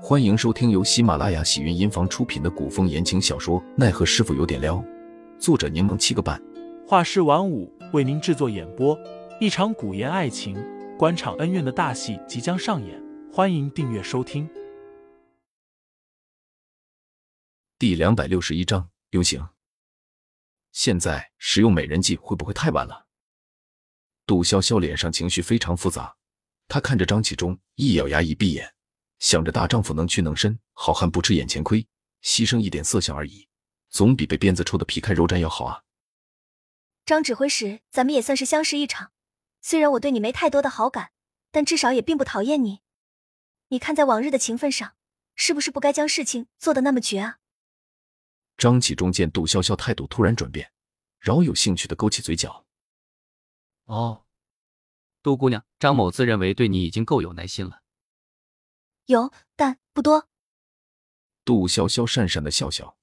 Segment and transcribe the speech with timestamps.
[0.00, 4.76] 欢迎收听由喜马拉雅喜云音房出品的古风言情小说《奈何师傅有点撩》，
[5.40, 6.40] 作者柠檬七个半，
[6.86, 8.96] 画师晚舞为您制作演播。
[9.40, 10.56] 一场古言爱情、
[10.96, 14.48] 官场恩怨的大戏即将上演，欢迎订阅收听。
[17.76, 19.44] 第两百六十一章流行。
[20.70, 23.06] 现在使用美人计会不会太晚了？
[24.24, 26.14] 杜潇潇脸上情绪非常复杂，
[26.68, 28.72] 她看着张启忠，一咬牙，一闭眼。
[29.18, 31.86] 想着大丈夫能屈能伸，好汉不吃眼前亏，
[32.22, 33.48] 牺牲一点色相而已，
[33.90, 35.82] 总比被鞭子抽的皮开肉绽要好啊！
[37.04, 39.12] 张指挥使，咱们也算是相识一场。
[39.60, 41.10] 虽然我对你没太多的好感，
[41.50, 42.80] 但至少也并不讨厌你。
[43.68, 44.94] 你看在往日的情分上，
[45.34, 47.38] 是不是不该将事情做得那么绝啊？
[48.56, 50.70] 张启忠见杜潇潇态度突然转变，
[51.18, 52.66] 饶有兴趣的勾起嘴角。
[53.84, 54.24] 哦，
[55.22, 57.82] 杜姑娘，张某自认为对你已经够有耐心了。
[59.08, 60.28] 有，但不多。
[61.42, 62.98] 杜潇潇讪讪的笑笑。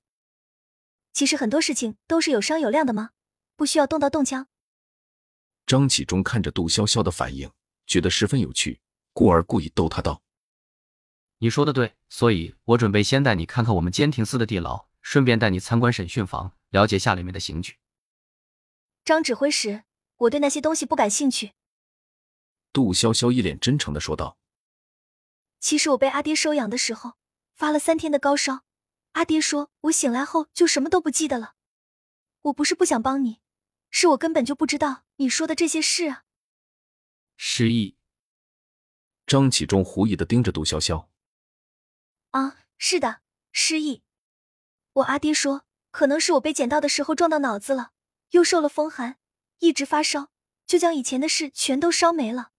[1.13, 3.09] 其实很多事情都是有商有量的嘛？
[3.55, 4.47] 不需要动刀动枪。
[5.65, 7.51] 张启忠看着杜潇潇的反应，
[7.87, 8.79] 觉得十分有趣，
[9.13, 10.21] 故而故意逗他道
[11.39, 17.79] ：“你说的对，所以我准备先带你看看我们监亭司的地牢，顺便带你参观审讯房，了解下里面的刑具。”
[19.03, 19.85] 张指挥使，
[20.17, 21.53] 我对那些东西不感兴趣。
[22.71, 24.37] 杜潇潇一脸真诚的说道。
[25.65, 27.13] 其实我被阿爹收养的时候
[27.55, 28.65] 发了三天的高烧，
[29.13, 31.55] 阿爹说我醒来后就什么都不记得了。
[32.43, 33.41] 我不是不想帮你，
[33.89, 36.25] 是我根本就不知道你说的这些事啊。
[37.35, 37.97] 失忆。
[39.25, 41.07] 张启忠狐疑的盯着杜潇潇。
[42.29, 43.21] 啊，是的，
[43.51, 44.03] 失忆。
[44.93, 47.93] 我阿爹说，可能是我被捡到的时候撞到脑子了，
[48.29, 49.17] 又受了风寒，
[49.57, 50.29] 一直发烧，
[50.67, 52.51] 就将以前的事全都烧没了。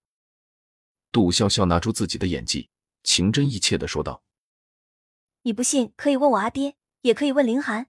[1.13, 2.69] 杜潇潇拿出自己的演技。
[3.03, 4.23] 情真意切的说道
[5.43, 7.87] ：“你不信，可以问我阿爹，也可以问林寒。”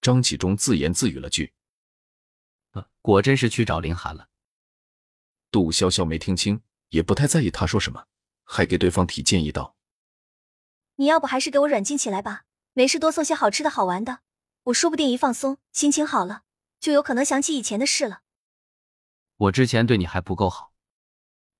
[0.00, 1.52] 张启忠自言自语了句
[3.02, 4.28] ：“果真是去找林寒了。”
[5.50, 8.06] 杜潇潇没听清，也不太在意他说什么，
[8.44, 9.76] 还给对方提建议道
[10.96, 14.20] ：“你要不还是给我软禁起来吧，没事多送些好吃的好玩的，
[14.64, 16.44] 我说不定一放松，心情好了，
[16.78, 18.22] 就有可能想起以前的事了。”
[19.36, 20.69] 我之前对你还不够好。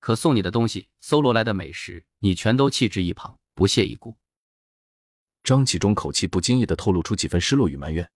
[0.01, 4.17] 可送你的东西，搜罗来的美食，你全都弃之一旁，不屑一顾。
[5.43, 8.11] 张启忠口气不经意的透露出几分失落与埋怨，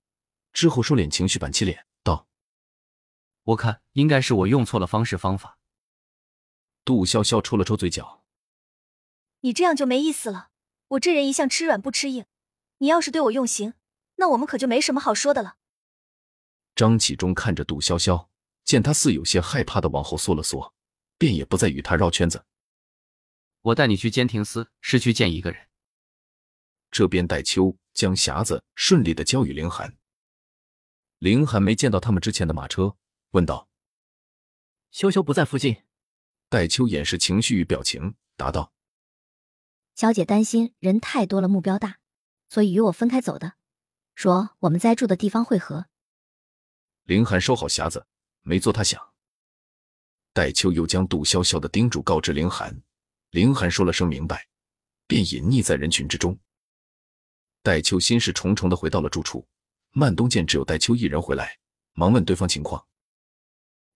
[0.52, 2.28] 之后收敛情绪，板起脸道
[3.46, 5.58] ：“我看应该是我用错了方式方法。”
[6.84, 8.26] 杜潇潇抽了抽嘴角
[9.42, 10.50] ：“你这样就没意思了。
[10.90, 12.26] 我这人一向吃软不吃硬，
[12.80, 13.74] 你要是对我用刑，
[14.18, 15.58] 那我们可就没什么好说的了。”
[16.76, 18.28] 张启忠看着杜潇潇，
[18.64, 20.75] 见他似有些害怕的往后缩了缩。
[21.18, 22.46] 便也不再与他绕圈子。
[23.62, 25.70] 我带你去监亭司，是去见一个人。
[26.92, 29.98] 这边戴秋将匣子顺利的交与凌寒。
[31.20, 32.98] 凌寒没见到他们之前的马车，
[33.32, 33.70] 问道
[34.92, 35.84] ：“修修不在附近。”
[36.48, 38.72] 戴秋掩饰情绪与表情，答道
[39.96, 42.00] ：“小姐担心人太多了，目标大，
[42.50, 43.54] 所以与我分开走的。
[44.14, 45.88] 说我们在住的地方会合。”
[47.04, 48.06] 凌寒收好匣子，
[48.42, 49.15] 没做他想。
[50.36, 52.84] 戴秋又将杜潇潇的叮嘱告知凌寒，
[53.32, 54.50] 凌寒说了声明白，
[55.08, 56.38] 便隐匿在人群之中。
[57.64, 59.48] 戴秋心事重重的回到了住处，
[59.92, 61.58] 曼东见只有戴秋一人回来，
[61.94, 62.86] 忙问对方情况。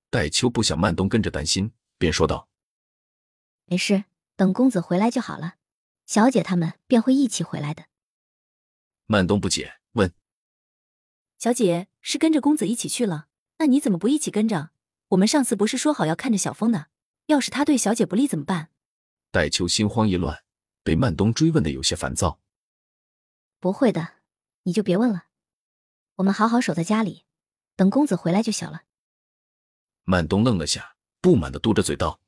[0.10, 2.48] 戴秋不想曼东跟着担心，便说道
[3.68, 4.06] ：“没事，
[4.38, 5.56] 等公子回来就好了，
[6.06, 7.88] 小姐他们便会一起回来的。”
[9.08, 10.14] 曼东不解问
[11.38, 13.28] ：“小姐是跟着公子一起去了，
[13.58, 14.72] 那你怎么不一起跟着？”
[15.10, 16.88] 我们上次不是说好要看着小峰的，
[17.26, 18.70] 要是他对小姐不利怎么办？
[19.32, 20.44] 戴秋心慌意乱，
[20.84, 22.40] 被曼东追问的有些烦躁。
[23.60, 24.16] 不会的，
[24.64, 25.26] 你就别问了。
[26.18, 27.26] 我们好好守在家里，
[27.76, 28.84] 等公子回来就行了。
[30.04, 32.20] 曼东愣了下，不满的嘟着嘴道：“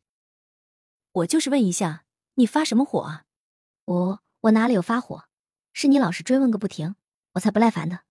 [1.13, 2.05] 我就是问一下，
[2.35, 3.25] 你发什么火啊？
[3.85, 5.25] 我我哪里有发火？
[5.73, 6.95] 是你老是追问个不停，
[7.33, 8.01] 我才不耐烦的。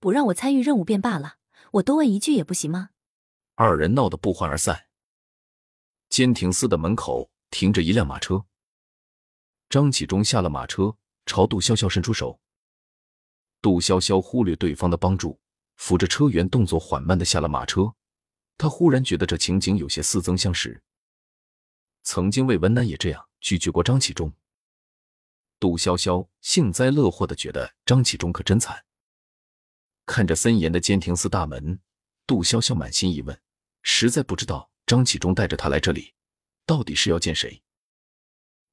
[0.00, 1.36] 不让我参与任务便罢了，
[1.72, 2.90] 我多问一句也不行吗？”
[3.56, 4.86] 二人闹得不欢而散。
[6.08, 8.44] 监亭司的门口停着一辆马车。
[9.68, 10.96] 张启忠下了马车，
[11.26, 12.40] 朝杜潇潇伸出手。
[13.62, 15.40] 杜潇潇忽略对方的帮助，
[15.76, 17.94] 扶着车辕，动作缓慢的下了马车。
[18.58, 20.82] 他忽然觉得这情景有些似曾相识。
[22.02, 24.32] 曾经魏文南也这样拒绝过张启忠。
[25.58, 28.84] 杜潇潇幸灾乐祸的觉得张启忠可真惨。
[30.06, 31.80] 看着森严的监亭司大门，
[32.26, 33.40] 杜潇潇满心疑问。
[33.84, 36.12] 实在不知道张启忠带着他来这里，
[36.66, 37.62] 到底是要见谁。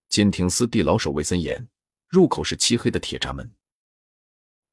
[0.09, 1.69] 监亭司地牢守卫森严，
[2.07, 3.53] 入口是漆黑的铁闸门。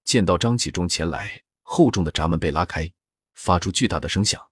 [0.04, 2.90] 见到张启忠前来，厚重的闸门被拉开，
[3.34, 4.42] 发出巨大的声响。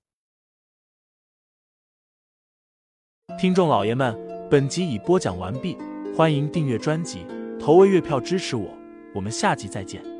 [3.39, 4.15] 听众老爷们，
[4.51, 5.77] 本集已播讲完毕，
[6.17, 7.27] 欢迎订阅专辑，
[7.61, 8.77] 投喂月票支持我，
[9.15, 10.16] 我们下集再见。